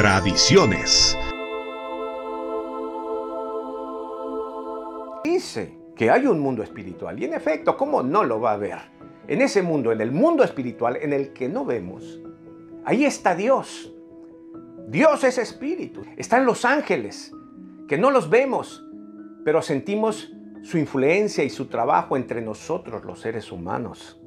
Tradiciones. 0.00 1.18
Dice 5.24 5.76
que 5.96 6.08
hay 6.08 6.24
un 6.28 6.38
mundo 6.38 6.62
espiritual 6.62 7.20
y 7.20 7.24
en 7.24 7.34
efecto, 7.34 7.76
¿cómo 7.76 8.04
no 8.04 8.22
lo 8.22 8.40
va 8.40 8.52
a 8.52 8.56
ver? 8.58 8.78
En 9.26 9.42
ese 9.42 9.60
mundo, 9.60 9.90
en 9.90 10.00
el 10.00 10.12
mundo 10.12 10.44
espiritual 10.44 10.98
en 11.02 11.12
el 11.12 11.32
que 11.32 11.48
no 11.48 11.64
vemos, 11.64 12.20
ahí 12.84 13.04
está 13.04 13.34
Dios. 13.34 13.92
Dios 14.86 15.24
es 15.24 15.36
espíritu. 15.36 16.04
Están 16.16 16.46
los 16.46 16.64
ángeles, 16.64 17.32
que 17.88 17.98
no 17.98 18.12
los 18.12 18.30
vemos, 18.30 18.86
pero 19.44 19.62
sentimos 19.62 20.32
su 20.62 20.78
influencia 20.78 21.42
y 21.42 21.50
su 21.50 21.66
trabajo 21.66 22.16
entre 22.16 22.40
nosotros 22.40 23.04
los 23.04 23.18
seres 23.18 23.50
humanos. 23.50 24.22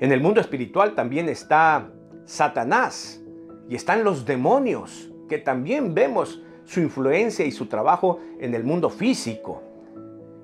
En 0.00 0.12
el 0.12 0.20
mundo 0.20 0.42
espiritual 0.42 0.94
también 0.94 1.30
está 1.30 1.90
Satanás 2.26 3.21
y 3.72 3.74
están 3.74 4.04
los 4.04 4.26
demonios, 4.26 5.10
que 5.30 5.38
también 5.38 5.94
vemos 5.94 6.42
su 6.66 6.80
influencia 6.80 7.46
y 7.46 7.52
su 7.52 7.68
trabajo 7.68 8.20
en 8.38 8.54
el 8.54 8.64
mundo 8.64 8.90
físico. 8.90 9.62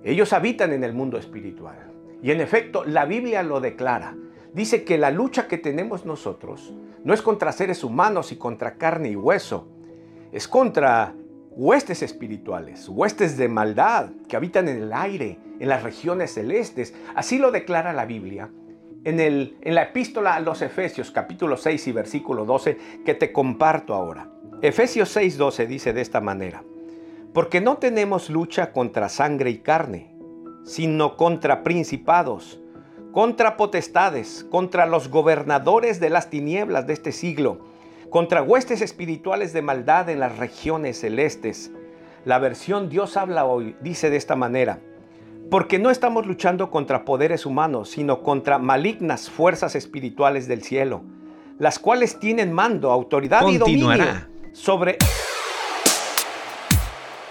Ellos 0.03 0.33
habitan 0.33 0.73
en 0.73 0.83
el 0.83 0.95
mundo 0.95 1.19
espiritual. 1.19 1.93
Y 2.23 2.31
en 2.31 2.41
efecto, 2.41 2.85
la 2.87 3.05
Biblia 3.05 3.43
lo 3.43 3.61
declara. 3.61 4.17
Dice 4.55 4.83
que 4.83 4.97
la 4.97 5.11
lucha 5.11 5.47
que 5.47 5.59
tenemos 5.59 6.07
nosotros 6.07 6.73
no 7.05 7.13
es 7.13 7.21
contra 7.21 7.53
seres 7.53 7.85
humanos 7.85 8.33
y 8.33 8.37
contra 8.37 8.79
carne 8.79 9.11
y 9.11 9.17
hueso, 9.17 9.69
es 10.33 10.49
contra 10.49 11.15
huestes 11.51 12.01
espirituales, 12.01 12.89
huestes 12.89 13.37
de 13.37 13.49
maldad 13.49 14.09
que 14.27 14.37
habitan 14.37 14.69
en 14.69 14.79
el 14.79 14.93
aire, 14.95 15.39
en 15.61 15.69
las 15.69 15.83
regiones 15.83 16.33
celestes. 16.33 16.95
Así 17.15 17.37
lo 17.37 17.51
declara 17.51 17.93
la 17.93 18.07
Biblia 18.07 18.49
en, 19.09 19.21
el, 19.21 19.57
en 19.63 19.75
la 19.75 19.85
epístola 19.85 20.35
a 20.35 20.41
los 20.41 20.61
Efesios 20.61 21.11
capítulo 21.11 21.57
6 21.57 21.89
y 21.89 21.93
versículo 21.93 22.45
12 22.45 22.77
que 23.07 23.15
te 23.15 23.33
comparto 23.33 23.95
ahora. 23.95 24.29
Efesios 24.61 25.17
6:12 25.17 25.67
dice 25.67 25.95
de 25.95 26.03
esta 26.03 26.21
manera, 26.21 26.63
porque 27.33 27.63
no 27.63 27.79
tenemos 27.79 28.29
lucha 28.29 28.71
contra 28.73 29.09
sangre 29.09 29.49
y 29.49 29.59
carne, 29.59 30.15
sino 30.65 31.17
contra 31.17 31.63
principados, 31.63 32.61
contra 33.11 33.57
potestades, 33.57 34.45
contra 34.51 34.85
los 34.85 35.09
gobernadores 35.09 36.01
de 36.01 36.11
las 36.11 36.29
tinieblas 36.29 36.87
de 36.87 36.93
este 36.93 37.13
siglo, 37.13 37.61
contra 38.11 38.43
huestes 38.43 38.83
espirituales 38.83 39.55
de 39.55 39.63
maldad 39.63 40.11
en 40.11 40.21
las 40.21 40.37
regiones 40.37 41.01
celestes. 41.01 41.73
La 42.27 42.39
versión 42.39 42.91
Dios 42.91 43.17
habla 43.17 43.47
hoy 43.47 43.75
dice 43.81 44.11
de 44.11 44.19
esta 44.19 44.37
manera, 44.37 44.81
porque 45.51 45.79
no 45.79 45.91
estamos 45.91 46.27
luchando 46.27 46.71
contra 46.71 47.05
poderes 47.05 47.47
humanos, 47.47 47.91
sino 47.91 48.23
contra 48.23 48.59
malignas 48.59 49.31
fuerzas 49.31 49.75
espirituales 49.75 50.47
del 50.49 50.63
cielo, 50.63 51.03
las 51.59 51.79
cuales 51.79 52.19
tienen 52.19 52.53
mando, 52.53 52.91
autoridad 52.91 53.47
y 53.49 53.59
dominio 53.59 54.05
sobre 54.53 54.99